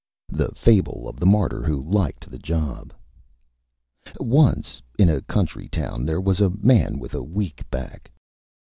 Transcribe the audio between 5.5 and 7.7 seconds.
Town there was a Man with a Weak